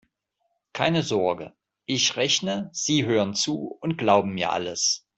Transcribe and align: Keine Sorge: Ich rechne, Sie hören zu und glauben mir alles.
Keine 0.73 1.03
Sorge: 1.03 1.53
Ich 1.85 2.15
rechne, 2.17 2.71
Sie 2.73 3.05
hören 3.05 3.35
zu 3.35 3.67
und 3.81 3.99
glauben 3.99 4.33
mir 4.33 4.51
alles. 4.51 5.05